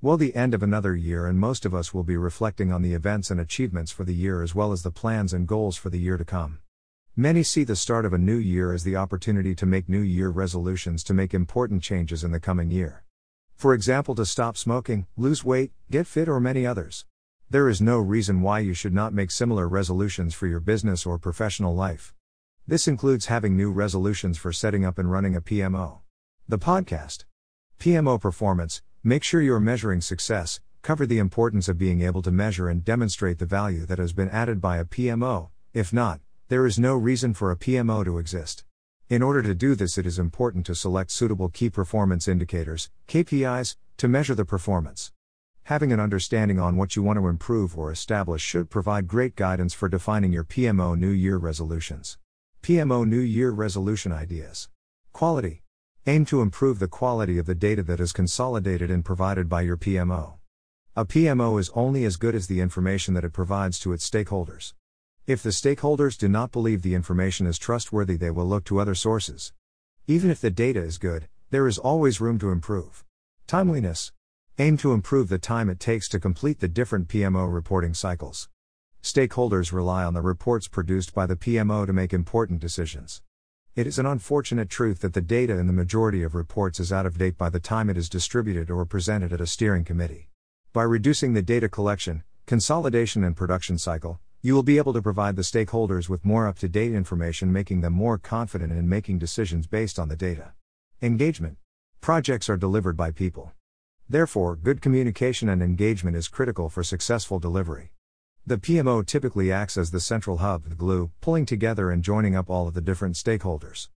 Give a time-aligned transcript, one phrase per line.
[0.00, 2.94] Well, the end of another year, and most of us will be reflecting on the
[2.94, 5.98] events and achievements for the year as well as the plans and goals for the
[5.98, 6.60] year to come.
[7.16, 10.28] Many see the start of a new year as the opportunity to make New Year
[10.28, 13.02] resolutions to make important changes in the coming year.
[13.56, 17.04] For example, to stop smoking, lose weight, get fit, or many others.
[17.50, 21.18] There is no reason why you should not make similar resolutions for your business or
[21.18, 22.14] professional life.
[22.68, 26.02] This includes having new resolutions for setting up and running a PMO.
[26.46, 27.24] The podcast
[27.80, 32.68] PMO Performance Make sure you're measuring success, cover the importance of being able to measure
[32.68, 35.48] and demonstrate the value that has been added by a PMO.
[35.72, 38.64] If not, there is no reason for a PMO to exist.
[39.08, 43.76] In order to do this, it is important to select suitable key performance indicators, KPIs,
[43.96, 45.10] to measure the performance.
[45.62, 49.72] Having an understanding on what you want to improve or establish should provide great guidance
[49.72, 52.18] for defining your PMO New Year resolutions.
[52.62, 54.68] PMO New Year resolution ideas.
[55.14, 55.62] Quality.
[56.08, 59.76] Aim to improve the quality of the data that is consolidated and provided by your
[59.76, 60.38] PMO.
[60.96, 64.72] A PMO is only as good as the information that it provides to its stakeholders.
[65.26, 68.94] If the stakeholders do not believe the information is trustworthy, they will look to other
[68.94, 69.52] sources.
[70.06, 73.04] Even if the data is good, there is always room to improve.
[73.46, 74.10] Timeliness.
[74.58, 78.48] Aim to improve the time it takes to complete the different PMO reporting cycles.
[79.02, 83.20] Stakeholders rely on the reports produced by the PMO to make important decisions.
[83.78, 87.06] It is an unfortunate truth that the data in the majority of reports is out
[87.06, 90.30] of date by the time it is distributed or presented at a steering committee.
[90.72, 95.36] By reducing the data collection, consolidation, and production cycle, you will be able to provide
[95.36, 99.68] the stakeholders with more up to date information, making them more confident in making decisions
[99.68, 100.54] based on the data.
[101.00, 101.56] Engagement.
[102.00, 103.52] Projects are delivered by people.
[104.08, 107.92] Therefore, good communication and engagement is critical for successful delivery.
[108.48, 112.48] The PMO typically acts as the central hub, the glue, pulling together and joining up
[112.48, 113.90] all of the different stakeholders.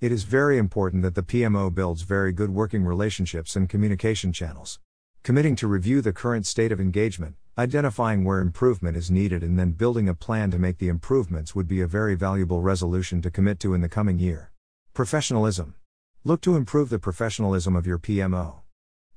[0.00, 4.78] It is very important that the PMO builds very good working relationships and communication channels.
[5.24, 9.72] Committing to review the current state of engagement, Identifying where improvement is needed and then
[9.72, 13.58] building a plan to make the improvements would be a very valuable resolution to commit
[13.58, 14.52] to in the coming year.
[14.94, 15.74] Professionalism.
[16.22, 18.60] Look to improve the professionalism of your PMO.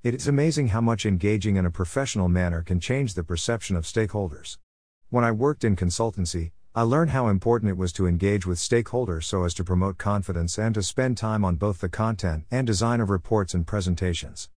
[0.02, 3.84] It is amazing how much engaging in a professional manner can change the perception of
[3.84, 4.58] stakeholders.
[5.10, 9.24] When I worked in consultancy, I learned how important it was to engage with stakeholders
[9.24, 13.02] so as to promote confidence and to spend time on both the content and design
[13.02, 14.50] of reports and presentations.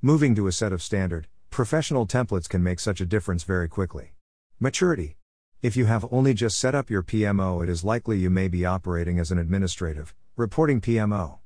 [0.00, 4.12] Moving to a set of standard, Professional templates can make such a difference very quickly.
[4.60, 5.16] Maturity.
[5.60, 8.64] If you have only just set up your PMO, it is likely you may be
[8.64, 11.38] operating as an administrative, reporting PMO.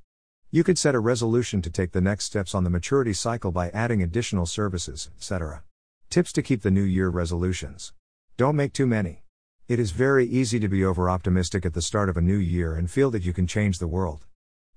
[0.51, 3.69] You could set a resolution to take the next steps on the maturity cycle by
[3.69, 5.63] adding additional services, etc.
[6.11, 7.91] Tips to keep the new year resolutions.
[8.35, 9.21] Don't make too many.
[9.67, 12.73] It is very easy to be over optimistic at the start of a new year
[12.73, 14.25] and feel that you can change the world.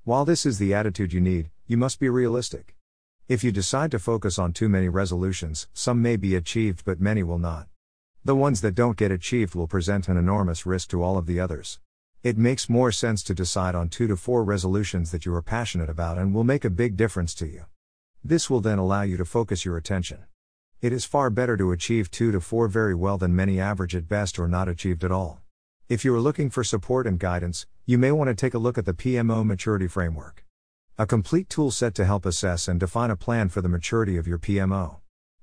[0.05, 2.77] While this is the attitude you need, you must be realistic.
[3.29, 7.23] If you decide to focus on too many resolutions, some may be achieved but many
[7.23, 7.67] will not.
[8.23, 11.41] The ones that don't get achieved will present an enormous risk to all of the
[11.41, 11.81] others.
[12.23, 15.89] It makes more sense to decide on two to four resolutions that you are passionate
[15.89, 17.65] about and will make a big difference to you.
[18.23, 20.25] This will then allow you to focus your attention.
[20.83, 24.09] It is far better to achieve two to four very well than many average at
[24.09, 25.41] best or not achieved at all.
[25.89, 28.77] If you are looking for support and guidance, you may want to take a look
[28.77, 30.45] at the PMO Maturity Framework.
[30.99, 34.27] A complete tool set to help assess and define a plan for the maturity of
[34.27, 34.97] your PMO.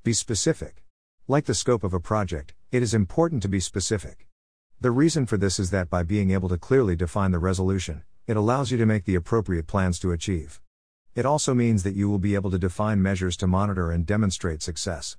[0.04, 0.84] Be specific.
[1.28, 4.28] Like the scope of a project, it is important to be specific.
[4.82, 8.38] The reason for this is that by being able to clearly define the resolution, it
[8.38, 10.62] allows you to make the appropriate plans to achieve.
[11.16, 14.62] It also means that you will be able to define measures to monitor and demonstrate
[14.62, 15.18] success.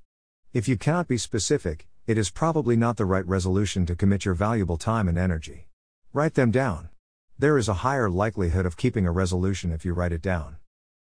[0.55, 4.37] If you cannot be specific, it is probably not the right resolution to commit your
[4.37, 5.67] valuable time and energy.
[6.13, 6.91] Write them down.
[7.37, 10.59] There is a higher likelihood of keeping a resolution if you write it down.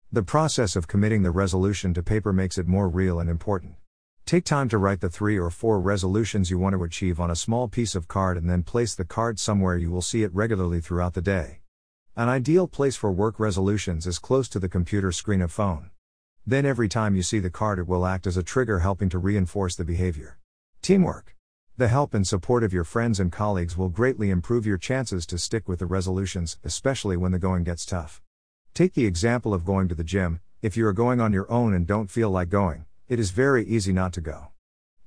[0.10, 3.76] The process of committing the resolution to paper makes it more real and important.
[4.26, 7.36] Take time to write the three or four resolutions you want to achieve on a
[7.36, 10.80] small piece of card and then place the card somewhere you will see it regularly
[10.80, 11.60] throughout the day.
[12.16, 15.90] An ideal place for work resolutions is close to the computer screen of phone.
[16.46, 19.20] Then every time you see the card, it will act as a trigger helping to
[19.20, 20.40] reinforce the behavior.
[20.82, 21.36] Teamwork.
[21.78, 25.38] The help and support of your friends and colleagues will greatly improve your chances to
[25.38, 28.22] stick with the resolutions, especially when the going gets tough.
[28.74, 31.74] Take the example of going to the gym, if you are going on your own
[31.74, 34.48] and don't feel like going, it is very easy not to go.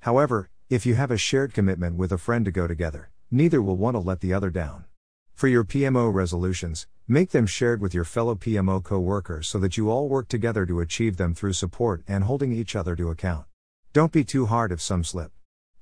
[0.01, 3.77] However, if you have a shared commitment with a friend to go together, neither will
[3.77, 4.85] want to let the other down.
[5.33, 9.77] For your PMO resolutions, make them shared with your fellow PMO co workers so that
[9.77, 13.45] you all work together to achieve them through support and holding each other to account.
[13.93, 15.31] Don't be too hard if some slip.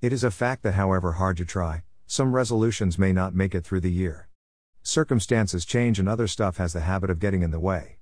[0.01, 3.63] It is a fact that, however hard you try, some resolutions may not make it
[3.63, 4.27] through the year.
[4.81, 7.99] Circumstances change and other stuff has the habit of getting in the way.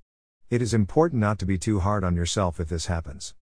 [0.50, 3.36] It is important not to be too hard on yourself if this happens.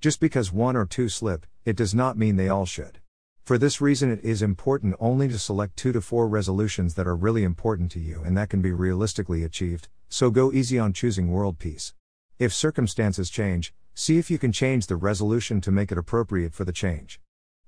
[0.00, 3.00] Just because one or two slip, it does not mean they all should.
[3.44, 7.14] For this reason, it is important only to select two to four resolutions that are
[7.14, 11.30] really important to you and that can be realistically achieved, so go easy on choosing
[11.30, 11.92] world peace.
[12.38, 16.64] If circumstances change, see if you can change the resolution to make it appropriate for
[16.64, 17.20] the change.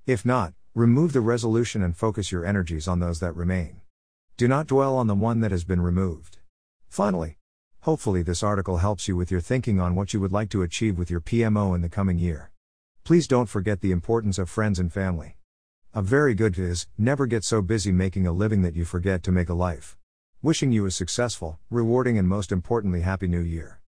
[0.07, 3.81] If not, remove the resolution and focus your energies on those that remain.
[4.35, 6.39] Do not dwell on the one that has been removed.
[6.89, 7.37] Finally,
[7.81, 10.97] hopefully, this article helps you with your thinking on what you would like to achieve
[10.97, 12.49] with your PMO in the coming year.
[13.03, 15.36] Please don't forget the importance of friends and family.
[15.97, 19.31] A very good is never get so busy making a living that you forget to
[19.31, 19.97] make a life.
[20.43, 23.79] Wishing you a successful, rewarding, and most importantly, happy new year.